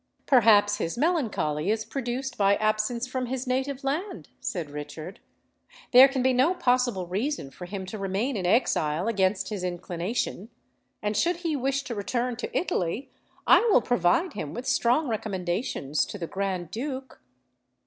[0.25, 5.19] "Perhaps his melancholy is produced by absence from his native land," said Richard.
[5.91, 10.49] "There can be no possible reason for him to remain in exile against his inclination;
[11.03, 13.11] and should he wish to return to Italy,
[13.45, 17.21] I will provide him with strong recommendations to the Grand Duke."